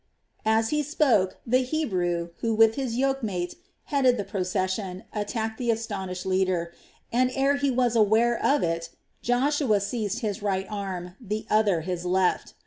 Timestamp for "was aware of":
7.69-8.63